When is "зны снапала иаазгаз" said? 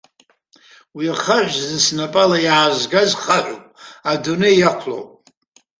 1.65-3.11